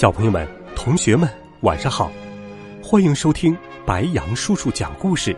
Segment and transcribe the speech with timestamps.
[0.00, 1.28] 小朋友们、同学们，
[1.60, 2.10] 晚上好！
[2.82, 3.54] 欢迎收听
[3.84, 5.36] 白杨叔叔讲故事。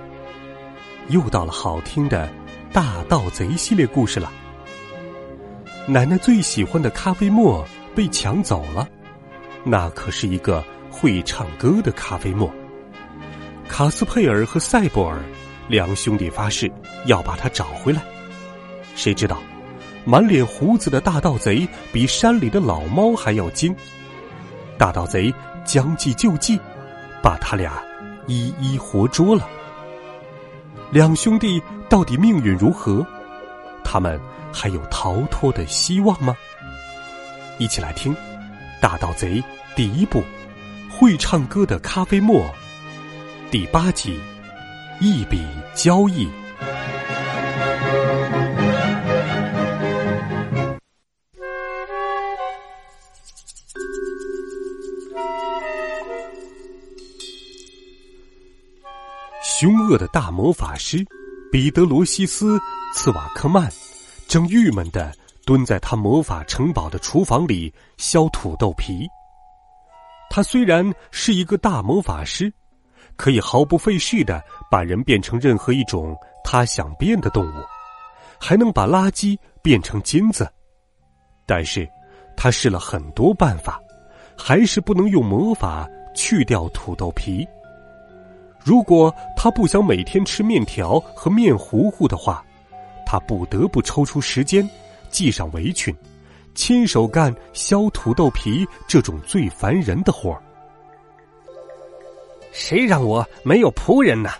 [1.09, 2.33] 又到了好听的
[2.73, 4.33] 大盗贼系列故事了。
[5.88, 8.88] 奶奶最喜欢的咖啡沫被抢走了，
[9.65, 12.49] 那可是一个会唱歌的咖啡沫。
[13.69, 15.21] 卡斯佩尔和塞博尔
[15.66, 16.71] 两兄弟发誓
[17.07, 18.01] 要把它找回来。
[18.95, 19.43] 谁知道，
[20.05, 23.74] 满脸胡子的大盗贼比山里的老猫还要精。
[24.82, 25.32] 大盗贼
[25.64, 26.59] 将计就计，
[27.23, 27.80] 把他俩
[28.26, 29.48] 一一活捉了。
[30.90, 33.07] 两兄弟到底命运如何？
[33.84, 34.20] 他们
[34.52, 36.34] 还有逃脱的希望吗？
[37.59, 38.12] 一起来听
[38.80, 39.40] 《大盗贼》
[39.76, 40.20] 第一部
[40.90, 42.45] 《会唱歌的咖啡沫》
[43.52, 44.18] 第八集
[45.04, 46.26] 《一笔交易》。
[59.63, 61.07] 凶恶的大魔法师
[61.52, 62.59] 彼得罗西斯·
[62.96, 63.71] 茨瓦克曼
[64.27, 65.12] 正郁闷的
[65.47, 69.06] 蹲在他魔法城堡的厨房里削土豆皮。
[70.28, 72.53] 他虽然是一个大魔法师，
[73.15, 76.12] 可以毫不费事的把人变成任何一种
[76.43, 77.62] 他想变的动物，
[78.41, 80.44] 还能把垃圾变成金子。
[81.47, 81.88] 但是，
[82.37, 83.81] 他试了很多办法，
[84.37, 87.47] 还是不能用魔法去掉土豆皮。
[88.65, 92.44] 如果他不想每天吃面条和面糊糊的话，
[93.04, 94.69] 他不得不抽出时间，
[95.10, 95.94] 系上围裙，
[96.54, 100.42] 亲手干削土豆皮这种最烦人的活儿。
[102.53, 104.31] 谁让我没有仆人呢？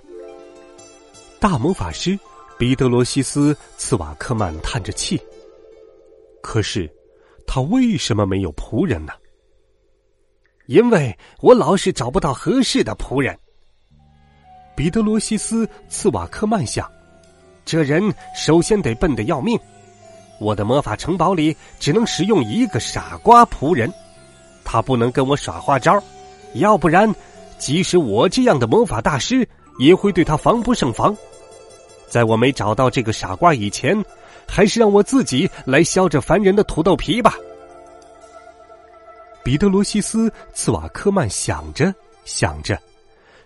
[1.41, 2.17] 大魔法师
[2.57, 5.21] 彼得罗西斯·茨瓦克曼叹着气。
[6.41, 6.89] 可是，
[7.47, 9.13] 他为什么没有仆人呢？
[10.67, 13.37] 因为我老是找不到合适的仆人。
[14.75, 16.91] 彼得罗西斯·茨瓦克曼想
[17.65, 18.03] ：“这人
[18.35, 19.59] 首先得笨得要命。
[20.41, 23.93] 我的魔法城堡里只能使用一个傻瓜仆人，
[24.65, 26.03] 他不能跟我耍花招，
[26.55, 27.15] 要不然，
[27.59, 29.47] 即使我这样的魔法大师
[29.79, 31.17] 也会对他防不胜防。
[32.09, 34.03] 在我没找到这个傻瓜以前，
[34.49, 37.37] 还是让我自己来削这烦人的土豆皮吧。”
[39.45, 41.93] 彼得罗西斯·茨瓦克曼想着
[42.25, 42.79] 想着。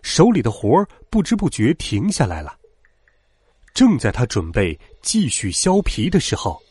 [0.07, 2.57] 手里的活儿不知不觉停下来了。
[3.75, 6.63] 正在他准备继续削皮的时候，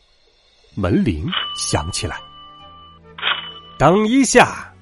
[0.74, 2.18] 门铃响起来。
[3.78, 4.72] 等一下，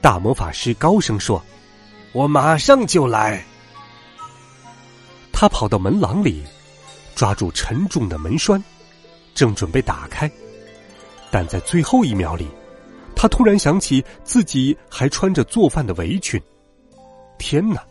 [0.00, 1.44] 大魔法师高声说
[2.14, 3.44] ：“我马上就来。”
[5.32, 6.44] 他跑到门廊里，
[7.16, 8.62] 抓住沉重的门栓，
[9.34, 10.30] 正准备打开，
[11.28, 12.46] 但在最后一秒里，
[13.16, 16.40] 他突然想起自己还穿着做饭的围裙。
[17.44, 17.84] 天哪！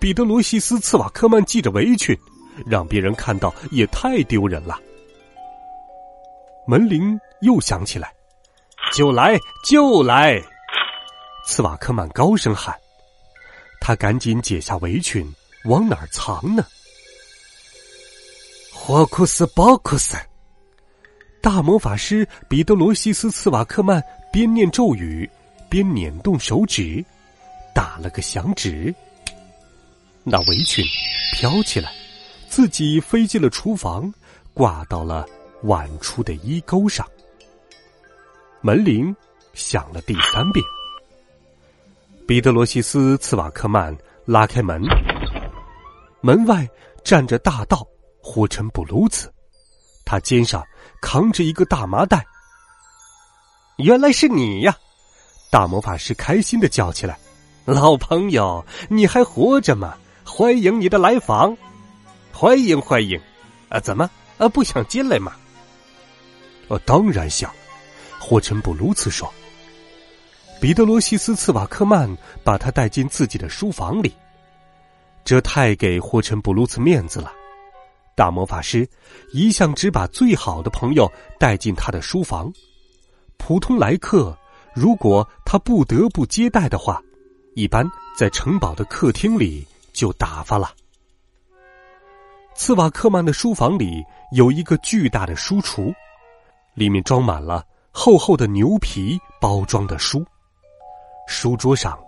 [0.00, 2.18] 彼得罗西斯·茨瓦克曼系着围裙，
[2.66, 4.76] 让别人看到也太丢人了。
[6.66, 8.12] 门铃又响起来，
[8.92, 10.42] 就来就来！
[11.46, 12.74] 茨瓦克曼高声喊。
[13.80, 15.24] 他赶紧解下围裙，
[15.66, 16.66] 往哪儿藏呢？
[18.74, 20.16] 霍库斯包库斯！
[21.40, 24.02] 大魔法师彼得罗西斯·茨瓦克曼
[24.32, 25.30] 边念咒语，
[25.68, 27.04] 边捻动手指。
[27.74, 28.94] 打了个响指，
[30.24, 30.84] 那围裙
[31.32, 31.92] 飘起来，
[32.48, 34.12] 自己飞进了厨房，
[34.54, 35.26] 挂到了
[35.62, 37.06] 晚出的衣钩上。
[38.60, 39.14] 门铃
[39.54, 40.64] 响了第三遍。
[42.26, 44.82] 彼得罗西斯·茨瓦克曼拉开门，
[46.20, 46.68] 门外
[47.02, 47.86] 站着大盗
[48.20, 49.32] 霍陈布鲁兹，
[50.04, 50.64] 他肩上
[51.00, 52.24] 扛着一个大麻袋。
[53.78, 54.76] 原来是你呀！
[55.50, 57.18] 大魔法师开心的叫起来。
[57.66, 59.94] 老朋友，你还活着吗？
[60.24, 61.56] 欢迎你的来访，
[62.32, 63.20] 欢迎欢迎。
[63.68, 64.48] 啊，怎么啊？
[64.48, 65.32] 不想进来吗？
[66.68, 67.50] 我当然想。
[68.18, 69.32] 霍陈布鲁茨说。
[70.60, 72.14] 彼得罗西斯·茨瓦克曼
[72.44, 74.14] 把他带进自己的书房里，
[75.24, 77.32] 这太给霍陈布鲁茨面子了。
[78.14, 78.88] 大魔法师
[79.32, 82.52] 一向只把最好的朋友带进他的书房，
[83.38, 84.36] 普通来客
[84.74, 87.02] 如果他不得不接待的话，
[87.60, 87.86] 一般
[88.16, 90.72] 在城堡的客厅里就打发了。
[92.54, 94.02] 茨瓦克曼的书房里
[94.32, 95.92] 有一个巨大的书橱，
[96.72, 100.24] 里面装满了厚厚的牛皮包装的书。
[101.28, 101.98] 书桌上、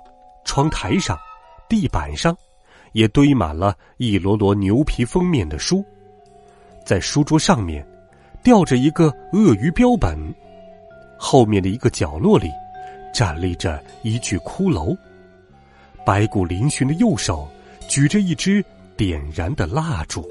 [0.46, 1.18] 窗台上、
[1.68, 2.34] 地板上，
[2.92, 5.84] 也堆满了一摞摞牛皮封面的书。
[6.82, 7.86] 在书桌上面，
[8.42, 10.18] 吊着一个鳄鱼标本。
[11.18, 12.50] 后面的一个角落里，
[13.12, 14.96] 站立着一具骷髅。
[16.04, 17.48] 白骨嶙峋的右手
[17.88, 18.64] 举着一支
[18.96, 20.28] 点燃的蜡烛。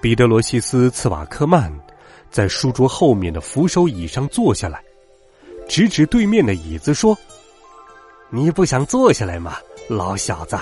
[0.00, 1.72] 彼得罗西斯·茨瓦克曼
[2.30, 4.84] 在书桌后面的扶手椅上坐下来，
[5.66, 7.16] 指指对面的椅子说
[8.28, 9.56] ：“你不想坐下来吗，
[9.88, 10.58] 老小子？”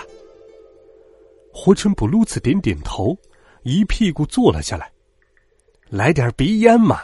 [1.53, 3.17] 活臣布鲁茨点点头，
[3.63, 4.91] 一屁股坐了下来。
[5.89, 7.01] 来点鼻烟嘛。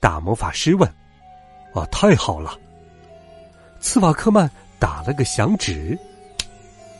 [0.00, 0.88] 大魔法师问
[1.74, 2.58] ：“啊，太好了！”
[3.80, 4.50] 茨瓦克曼
[4.82, 5.96] 打了个响指，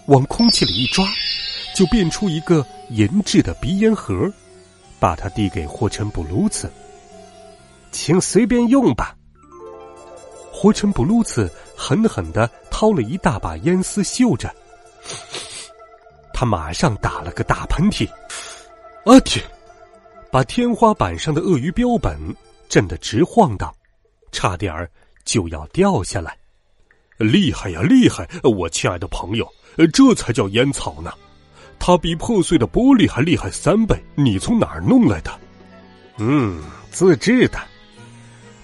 [0.07, 1.05] 往空气里一抓，
[1.75, 4.33] 就变出一个银质的鼻烟盒，
[5.01, 6.71] 把它递给霍臣布鲁茨，
[7.91, 9.17] 请随便用吧。
[10.53, 14.49] 霍臣布鲁茨狠狠的掏了一大把烟丝嗅着，
[16.33, 18.09] 他马上打了个大喷嚏，
[19.05, 19.45] 啊天！
[20.31, 22.17] 把天花板上的鳄鱼标本。
[22.69, 23.75] 震得直晃荡，
[24.31, 24.89] 差点儿
[25.27, 26.39] 就要掉下来。
[27.23, 28.29] 厉害呀，厉害！
[28.43, 29.49] 我亲爱的朋友，
[29.93, 31.13] 这才叫烟草呢。
[31.79, 33.97] 它比破碎的玻璃还厉害三倍。
[34.15, 35.31] 你从哪儿弄来的？
[36.19, 37.59] 嗯，自制的。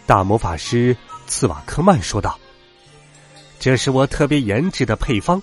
[0.07, 0.97] 大魔法师
[1.27, 2.39] 茨瓦克曼说道
[3.59, 5.43] ：“这是我特别研制的配方，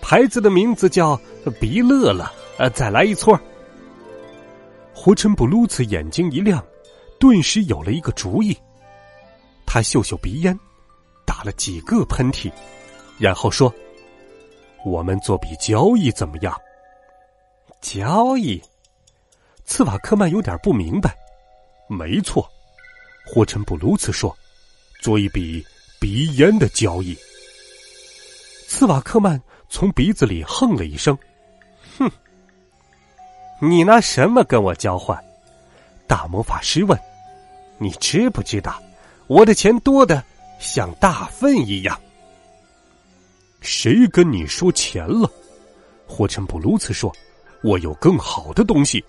[0.00, 1.20] 牌子的名字叫
[1.60, 2.30] 鼻乐乐。
[2.58, 3.38] 呃，再来一撮。”
[4.92, 6.62] 胡尘布鲁茨眼睛一亮。
[7.18, 8.54] 顿时有了一个主意，
[9.64, 10.58] 他嗅嗅鼻烟，
[11.46, 12.52] 了几个喷嚏，
[13.16, 13.72] 然后说
[14.84, 16.60] ：“我们做笔交易怎么样？”
[17.80, 18.60] 交易？
[19.64, 21.16] 茨瓦克曼有点不明白。
[21.88, 22.50] 没错，
[23.24, 24.36] 霍臣布鲁茨说
[25.00, 25.64] ：“做一笔
[26.00, 27.16] 鼻烟的交易。”
[28.68, 31.16] 茨瓦克曼从鼻子里哼了一声
[31.96, 32.10] ：“哼，
[33.60, 35.16] 你拿什么跟我交换？”
[36.08, 36.98] 大魔法师问
[37.78, 38.82] ：“你知不知道，
[39.28, 40.22] 我的钱多的
[40.58, 42.00] 像大粪一样？”
[43.60, 45.30] 谁跟你说钱了？
[46.06, 47.12] 霍臣布鲁茨说
[47.64, 49.04] ：“我有更好的东西，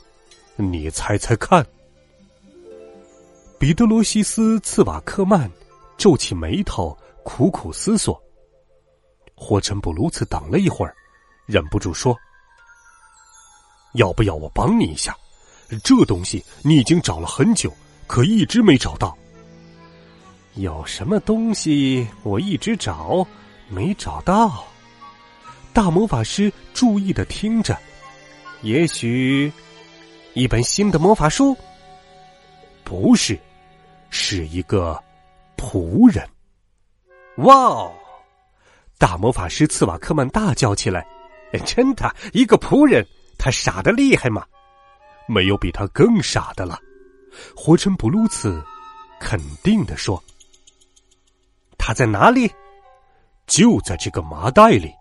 [0.55, 1.65] 你猜猜看。”
[3.59, 5.51] 彼得罗西斯·茨瓦克曼
[5.97, 8.19] 皱起眉头，苦苦思索。
[9.35, 10.95] 霍臣布鲁茨等了一会儿，
[11.45, 12.17] 忍不住说
[13.93, 15.15] ：“要不要我帮你一下？”
[15.83, 17.71] 这东西你已经找了很久，
[18.07, 19.15] 可一直没找到。
[20.57, 23.25] 有什么东西我一直找
[23.69, 24.65] 没找到？
[25.71, 27.77] 大魔法师注意的听着，
[28.63, 29.51] 也许
[30.33, 31.55] 一本新的魔法书？
[32.83, 33.39] 不是，
[34.09, 34.99] 是一个
[35.55, 36.27] 仆人。
[37.37, 37.53] 哇！
[37.53, 37.93] 哦！
[38.97, 41.05] 大魔法师茨瓦克曼大叫起来
[41.67, 43.05] ：“真的，一个仆人？
[43.37, 44.43] 他傻的厉害吗？”
[45.29, 46.79] 没有比他更傻的了，
[47.55, 48.59] 活臣布鲁茨
[49.19, 50.23] 肯定的说
[51.87, 52.51] ：“他在哪里？
[53.45, 54.93] 就在这个麻袋里。”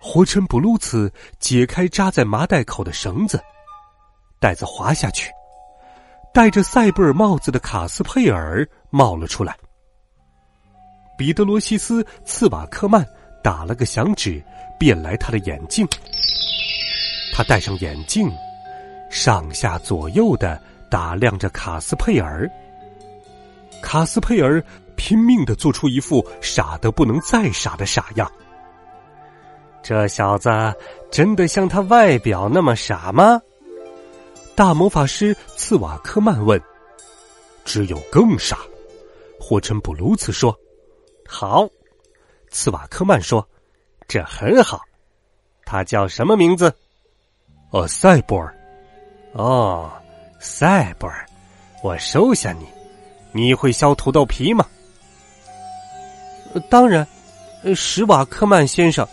[0.00, 3.38] 活臣布鲁茨解开扎在麻袋口的绳子，
[4.40, 5.30] 袋子滑下去，
[6.32, 9.54] 戴着塞布尔帽子的卡斯佩尔冒了出来。
[11.18, 13.06] 彼得罗西斯·茨瓦克曼
[13.44, 14.42] 打了个响指，
[14.78, 15.86] 变来他的眼镜。
[17.34, 18.32] 他戴上眼镜。
[19.10, 20.58] 上下左右的
[20.90, 22.50] 打量着卡斯佩尔，
[23.86, 24.60] 卡斯佩尔
[24.96, 28.28] 拼命的做出一副傻得不能再傻的傻样。
[29.80, 30.50] 这小子
[31.08, 33.40] 真的像他外表那么傻吗？
[34.56, 36.60] 大魔法师茨瓦克曼问。
[37.64, 38.58] 只有更傻，
[39.38, 40.52] 霍琛布鲁茨说。
[41.24, 41.68] 好，
[42.50, 43.48] 茨瓦克曼说，
[44.08, 44.80] 这很好。
[45.64, 46.74] 他叫什么名字？
[47.70, 48.52] 呃，塞博尔。
[49.32, 49.92] 哦，
[50.40, 51.24] 塞博尔，
[51.84, 52.66] 我收下你。
[53.36, 54.66] 你会削土豆皮吗？
[56.70, 57.06] 当然，
[57.74, 59.06] 史瓦克曼先生。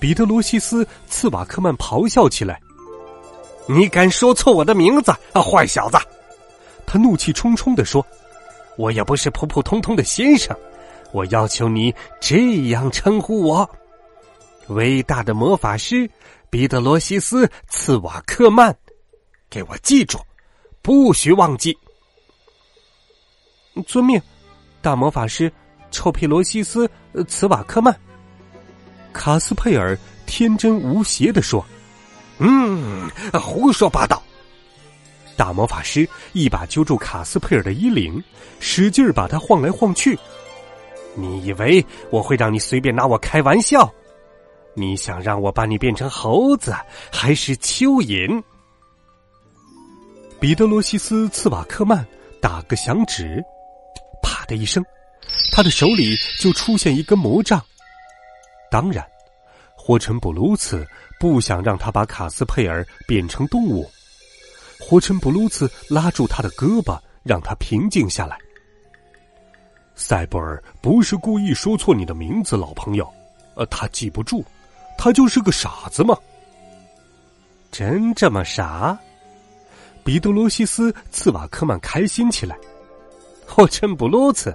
[0.00, 2.60] 彼得罗西斯·茨瓦克曼咆哮起来
[3.70, 5.96] ：“你敢说错我的名字啊，坏小子！”
[6.84, 8.04] 他怒气冲冲的说
[8.76, 10.56] ：“我也不是普普通通的先生，
[11.12, 12.38] 我要求你这
[12.70, 13.70] 样称呼我：
[14.70, 16.10] 伟大的魔法师。”
[16.50, 18.76] 彼得罗西斯·茨瓦克曼，
[19.48, 20.18] 给我记住，
[20.82, 21.78] 不许忘记。
[23.86, 24.20] 遵命，
[24.80, 25.50] 大魔法师
[25.90, 26.86] 臭皮罗西斯·
[27.24, 27.94] 茨瓦克曼。
[29.12, 31.64] 卡斯佩尔天真无邪的说
[32.38, 34.22] ：“嗯，胡说八道。”
[35.36, 38.22] 大魔法师一把揪住卡斯佩尔的衣领，
[38.60, 40.18] 使劲把他晃来晃去。
[41.14, 43.92] 你以为我会让你随便拿我开玩笑？
[44.74, 46.74] 你想让我把你变成猴子，
[47.12, 48.42] 还是蚯蚓？
[50.40, 52.06] 彼得罗西斯·茨瓦克曼
[52.40, 53.44] 打个响指，
[54.52, 54.84] 的一声，
[55.50, 57.58] 他的手里就出现一根魔杖。
[58.70, 59.02] 当然，
[59.74, 60.86] 霍陈布鲁茨
[61.18, 63.90] 不想让他把卡斯佩尔变成动物。
[64.78, 68.36] 霍陈布鲁茨拉住他的胳膊，让他平静下来。
[69.94, 73.10] 塞博尔不是故意说错你的名字，老朋友，
[73.54, 74.44] 呃，他记不住，
[74.98, 76.14] 他就是个傻子嘛。
[77.70, 78.98] 真这么傻？
[80.04, 82.56] 彼得罗西斯·茨瓦克曼开心起来。
[83.54, 84.54] 霍陈布鲁茨，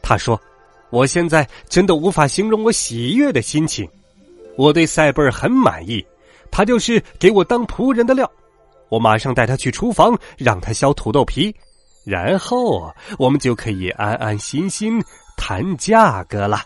[0.00, 0.40] 他说。
[0.90, 3.88] 我现在真的无法形容我喜悦的心情。
[4.56, 6.04] 我对塞贝尔很满意，
[6.52, 8.30] 他就是给我当仆人的料。
[8.88, 11.52] 我马上带他去厨房，让他削土豆皮，
[12.04, 15.02] 然后我们就可以安安心心
[15.36, 16.62] 谈价格了。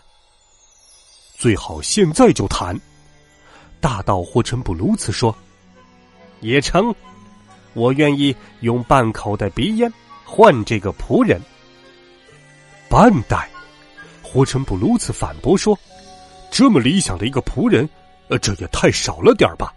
[1.35, 2.79] 最好现在就谈。
[3.81, 5.35] 大盗霍陈布鲁茨说
[6.39, 6.93] ：“也成，
[7.73, 9.91] 我愿意用半口的鼻烟
[10.31, 11.41] 换这个仆人。
[12.87, 13.49] 半袋。”
[14.21, 15.75] 霍陈布鲁茨反驳说
[16.53, 17.89] ：“这么理想的一个仆人，
[18.27, 19.73] 呃，这也太少了点吧？”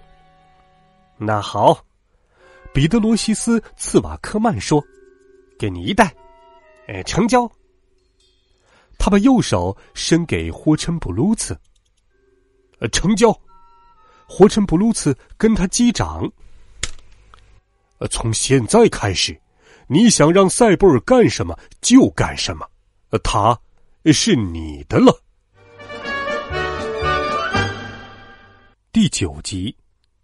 [1.16, 1.82] 那好，
[2.75, 4.85] 彼得罗西斯·茨瓦克曼说
[5.59, 6.14] ：“给你一袋，
[6.87, 7.50] 哎，成交。”
[8.99, 11.59] 他把右手伸给霍陈布鲁茨，
[12.78, 13.35] 呃，成交。
[14.28, 16.30] 霍陈布鲁茨跟他击掌。
[17.99, 19.40] 呃，从现在开始，
[19.93, 22.67] 你想让塞布尔干什么就干什么，
[23.23, 23.61] 他。
[24.07, 25.21] 是你的了。
[28.91, 29.77] 第九集，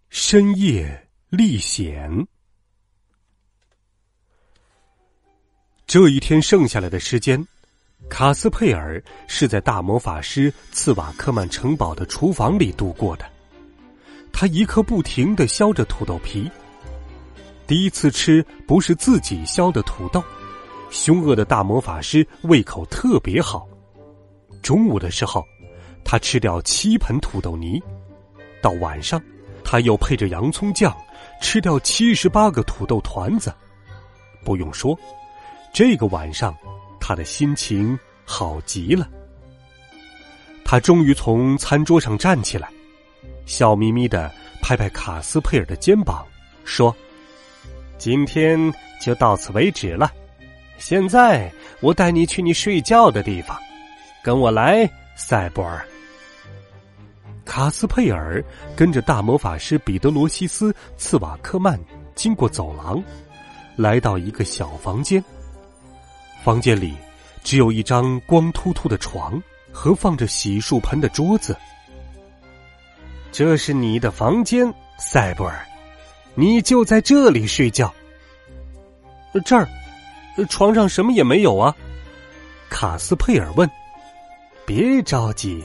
[0.09, 2.27] 深夜历险。
[5.85, 7.47] 这一天剩下来的时间，
[8.09, 13.31] 卡斯佩尔是在大魔法师茨瓦克曼城堡的厨房里度过的。
[14.33, 16.49] 他一刻不停的削着土豆皮。
[17.69, 20.23] 第一次吃不是自己削的土豆。
[20.89, 23.69] 凶恶的大魔法师胃口特别好。
[24.63, 25.45] 中午的时候，
[26.03, 27.79] 他吃掉七盆土豆泥；
[28.59, 29.21] 到晚上，
[29.63, 30.97] 他又配着洋葱酱
[31.39, 33.53] 吃掉七十八个土豆团子。
[34.43, 34.97] 不用说，
[35.71, 36.57] 这个晚上
[36.99, 37.95] 他的心情
[38.25, 39.07] 好极了。
[40.65, 42.67] 他终于从餐桌上站起来，
[43.45, 46.25] 笑眯眯的拍拍卡斯佩尔的肩膀，
[46.65, 46.95] 说
[47.99, 48.57] ：“今天
[48.99, 50.11] 就到此为止了。”
[50.79, 51.51] 现在
[51.81, 53.59] 我带你去你睡觉的地方，
[54.23, 55.85] 跟我来，塞博尔。
[57.43, 58.41] 卡斯佩尔
[58.77, 61.77] 跟着大魔法师彼得罗西斯茨瓦克曼
[62.15, 63.03] 经过走廊，
[63.75, 65.21] 来到一个小房间。
[66.43, 66.95] 房间里
[67.43, 69.41] 只有一张光秃秃的床
[69.73, 71.57] 和放着洗漱盆的桌子。
[73.31, 75.67] 这是你的房间，塞博尔，
[76.39, 77.93] 你就在这里睡觉。
[79.43, 79.67] 这儿。
[80.47, 81.75] 床上什么也没有啊，
[82.69, 83.69] 卡斯佩尔问。
[84.65, 85.61] 别着急，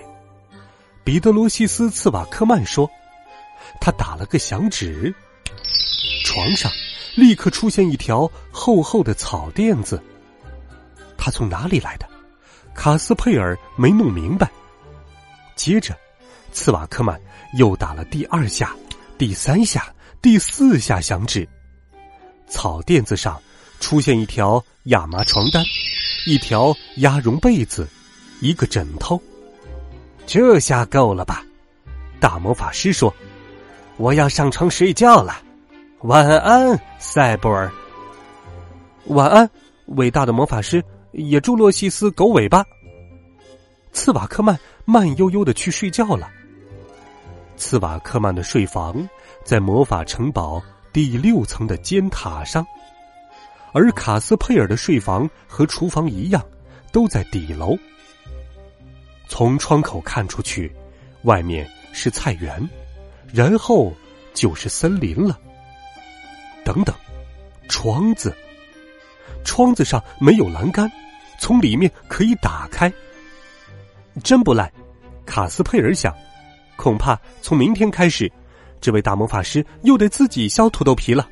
[1.05, 2.91] 彼得罗西斯茨瓦克曼说。
[3.81, 5.15] 他打了个响指，
[6.25, 6.69] 床上
[7.15, 10.03] 立刻出现一条厚厚的草垫子。
[11.17, 12.09] 他从哪里来的？
[12.75, 14.51] 卡斯佩尔没弄明白。
[15.55, 15.97] 接着，
[16.51, 17.21] 茨瓦克曼
[17.57, 18.75] 又打了第二下、
[19.17, 21.47] 第三下、第四下响指，
[22.47, 23.39] 草垫子上。
[23.79, 25.63] 出现一条亚麻床单，
[26.25, 27.87] 一条鸭绒被子，
[28.41, 29.21] 一个枕头，
[30.25, 31.45] 这下够了吧？
[32.19, 33.15] 大魔法师说
[33.99, 35.43] ：“我要上床睡觉了，
[36.05, 37.71] 晚安，塞博尔。
[39.09, 39.51] 晚安，
[39.89, 42.65] 伟大的魔法师，也祝洛西斯狗尾巴。”
[43.93, 46.31] 茨瓦克曼慢悠悠的去睡觉了。
[47.59, 49.07] 茨瓦克曼的睡房
[49.45, 52.67] 在魔法城堡第六层的尖塔上。
[53.73, 56.45] 而卡斯佩尔的睡房和厨房一样，
[56.93, 57.77] 都在底楼。
[59.29, 60.73] 从窗口看出去，
[61.23, 62.69] 外面是菜园，
[63.33, 63.93] 然后
[64.33, 65.39] 就是森林了。
[66.65, 66.95] 等等，
[67.69, 68.35] 窗子，
[69.45, 70.91] 窗子上没有栏杆，
[71.39, 72.93] 从里面可以打开。
[74.23, 74.73] 真不赖，
[75.27, 76.15] 卡斯佩尔想，
[76.77, 78.31] 恐怕从明天开始，
[78.85, 81.27] 这位大魔法师又得自己削土豆皮了。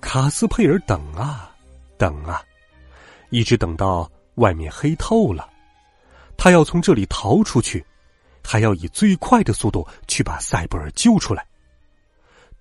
[0.00, 1.54] 卡斯佩尔等啊，
[1.98, 2.40] 等啊，
[3.28, 5.46] 一直等到外面黑透了，
[6.34, 7.84] 他要从这里逃出去，
[8.42, 11.46] 还要以最快的速度去把塞布尔救出来。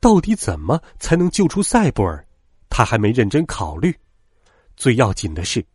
[0.02, 2.22] 到底怎么才能救出塞布尔？
[2.70, 3.98] 他还没认真考虑。
[4.76, 5.66] 最要紧的是，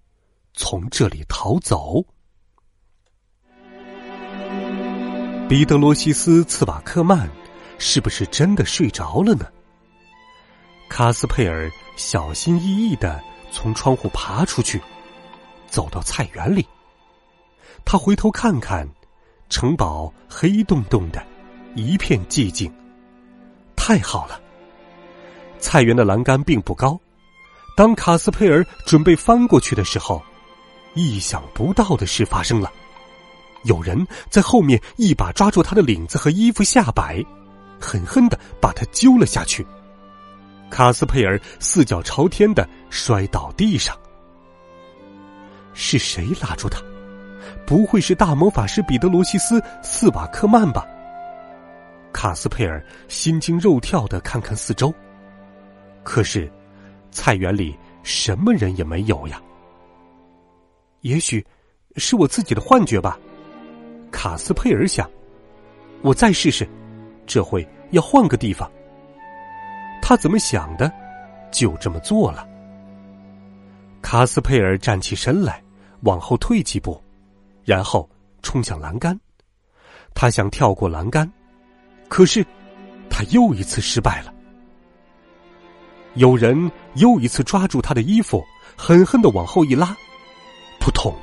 [0.52, 2.04] 从这里逃走。
[5.50, 7.28] 彼得罗西斯·茨瓦克曼
[7.76, 9.44] 是不是真的睡着了呢？
[10.88, 14.80] 卡斯佩尔小心翼翼的从窗户爬出去，
[15.66, 16.64] 走到菜园里。
[17.84, 18.88] 他回头看看，
[19.48, 21.20] 城堡黑洞洞的，
[21.74, 22.72] 一片寂静。
[23.74, 24.40] 太好了！
[25.58, 26.96] 菜园的栏杆并不高。
[27.76, 30.22] 当卡斯佩尔准备翻过去的时候，
[30.94, 32.72] 意想不到的事发生了。
[33.64, 37.24] 有人在后面一把抓住他的领子和衣服下摆，
[37.80, 39.66] 狠狠的把他揪了下去。
[40.70, 43.96] 卡斯佩尔四脚朝天的摔倒地上。
[45.74, 46.80] 是谁拉住他？
[47.66, 50.86] 不会是大魔法师彼得罗西斯·斯瓦克曼吧？
[52.12, 54.92] 卡斯佩尔心惊肉跳的看看四周，
[56.02, 56.50] 可是
[57.10, 59.40] 菜园里什么人也没有呀。
[61.02, 61.44] 也许
[61.96, 63.18] 是我自己的幻觉吧。
[64.10, 65.08] 卡斯佩尔想
[66.02, 66.68] ：“我再试试，
[67.26, 68.70] 这回要换个地方。”
[70.02, 70.92] 他怎么想的，
[71.52, 72.46] 就这么做了。
[74.02, 75.62] 卡斯佩尔站起身来，
[76.02, 77.00] 往后退几步，
[77.64, 78.08] 然后
[78.42, 79.18] 冲向栏杆。
[80.14, 81.30] 他想跳过栏杆，
[82.08, 82.44] 可是
[83.08, 84.34] 他又一次失败了。
[86.14, 88.44] 有人又一次抓住他的衣服，
[88.76, 89.96] 狠狠的往后一拉，
[90.80, 91.14] 扑通，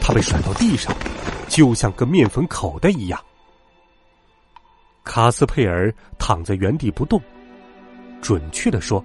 [0.00, 0.94] 他被甩到地上。
[1.52, 3.24] 就像个面粉口袋一样，
[5.04, 7.20] 卡斯佩尔躺在原地不动。
[8.22, 9.04] 准确的说，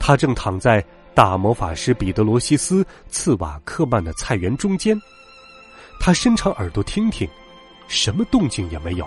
[0.00, 0.82] 他正躺在
[1.14, 4.98] 大魔法师彼得罗西斯·茨瓦克曼的菜园中间。
[6.00, 7.28] 他伸长耳朵听听，
[7.86, 9.06] 什么动静也没有。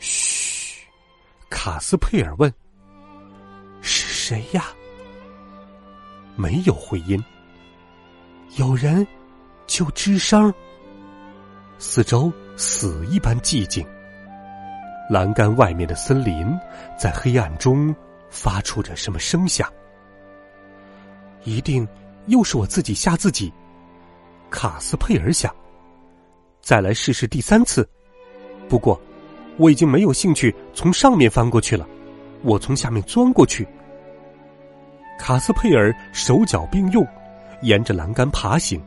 [0.00, 0.84] 嘘，
[1.48, 2.52] 卡斯佩尔问
[3.80, 4.64] ：“是谁呀？”
[6.34, 7.22] 没有回音。
[8.56, 9.06] 有人
[9.68, 10.52] 就吱声。
[11.80, 13.86] 四周死一般寂静，
[15.08, 16.52] 栏杆外面的森林
[16.98, 17.94] 在黑暗中
[18.28, 19.72] 发出着什么声响？
[21.44, 21.86] 一定
[22.26, 23.52] 又是我自己吓自己。
[24.50, 25.54] 卡斯佩尔想，
[26.60, 27.88] 再来试试第三次。
[28.68, 29.00] 不过，
[29.56, 31.86] 我已经没有兴趣从上面翻过去了，
[32.42, 33.66] 我从下面钻过去。
[35.16, 37.06] 卡斯佩尔手脚并用，
[37.62, 38.82] 沿着栏杆爬行，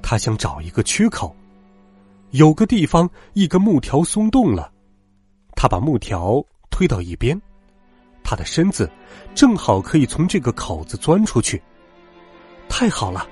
[0.00, 1.34] 他想找一个缺口。
[2.36, 4.70] 有个地方，一根木条松动了，
[5.54, 7.40] 他把木条推到一边，
[8.22, 8.90] 他的身子
[9.34, 11.62] 正好可以从这个口子钻出去。
[12.68, 13.26] 太好了，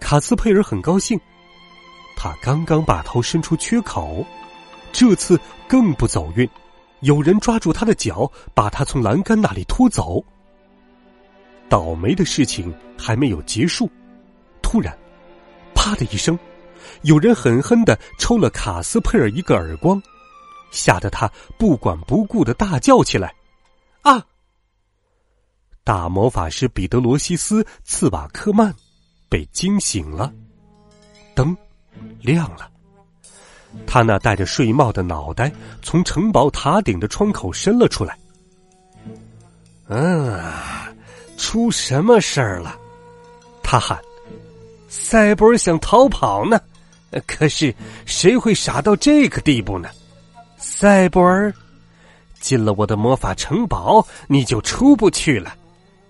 [0.00, 1.18] 卡斯佩尔很高兴。
[2.16, 4.26] 他刚刚把头伸出缺口，
[4.90, 6.48] 这次更不走运，
[7.02, 10.20] 有人抓住他的脚，把他从栏杆那里拖走。
[11.68, 13.88] 倒霉的事情还没有结束，
[14.62, 14.98] 突然，
[15.76, 16.36] 啪的一声。
[17.02, 20.02] 有人狠狠的抽了卡斯佩尔一个耳光，
[20.70, 23.34] 吓得他不管不顾的大叫起来
[24.02, 24.24] ：“啊！”
[25.84, 28.74] 大魔法师彼得罗西斯·茨瓦克曼
[29.28, 30.32] 被惊醒了，
[31.34, 31.56] 灯
[32.20, 32.68] 亮了，
[33.86, 38.18] 他那戴着睡帽的脑袋从城堡塔顶的窗口伸了出来。
[39.88, 40.42] “嗯，
[41.36, 42.76] 出什么事儿了？”
[43.62, 44.00] 他喊
[44.88, 46.60] ，“塞博想逃跑呢。”
[47.26, 49.88] 可是谁会傻到这个地步呢？
[50.58, 51.52] 赛博尔，
[52.40, 55.54] 进了我的魔法城堡，你就出不去了。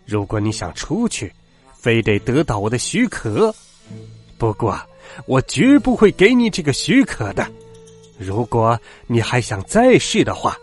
[0.04, 1.32] 如果你想出去，
[1.76, 3.54] 非得得到我的许可。
[4.38, 4.78] 不过，
[5.26, 7.46] 我绝不会给你这个许可的。
[8.18, 10.56] 如果你还想再试的话，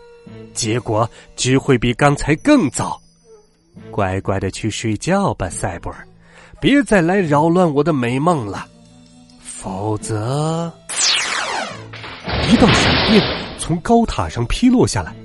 [0.52, 3.00] 结果只会比刚才更糟。
[3.90, 6.06] 乖乖的去睡觉吧，赛博尔，
[6.60, 8.68] 别再来扰乱我的美梦了。
[9.64, 10.70] 否则，
[12.50, 15.16] 一道闪电从高塔上劈落下来，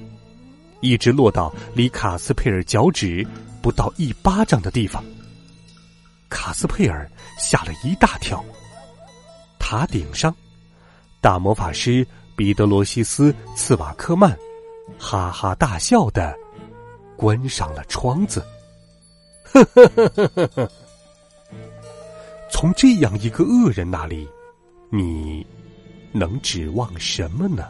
[0.79, 3.27] 一直落到离卡斯佩尔脚趾
[3.61, 5.03] 不到一巴掌的地方。
[6.29, 7.05] 卡斯佩尔
[7.37, 8.41] 吓了一大跳。
[9.59, 10.33] 塔顶上，
[11.19, 14.33] 大魔法师彼得罗西斯·茨瓦克曼
[14.97, 16.33] 哈哈大笑的
[17.17, 18.41] 关上了窗子。
[19.43, 20.71] 呵呵呵呵呵呵。
[22.51, 24.27] 从这样一个恶人那里，
[24.89, 25.45] 你
[26.11, 27.63] 能指望什么呢？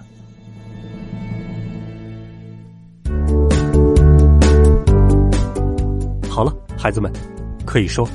[6.30, 7.12] 好了，孩子们，
[7.66, 8.08] 可以说，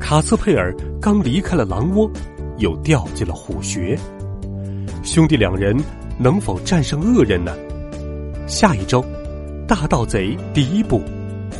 [0.00, 2.10] 卡斯佩尔刚离开了狼窝，
[2.58, 3.98] 又掉进了虎穴。
[5.04, 5.76] 兄弟两人
[6.18, 7.54] 能否战胜恶人呢？
[8.48, 9.04] 下一周，
[9.68, 11.02] 大盗贼第一部，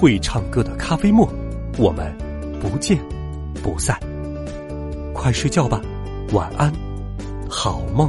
[0.01, 1.29] 会唱歌的咖啡沫，
[1.79, 2.13] 我们
[2.61, 2.99] 不见
[3.63, 3.97] 不散。
[5.27, 5.81] 快睡觉吧，
[6.31, 6.73] 晚安，
[7.51, 8.09] 好梦。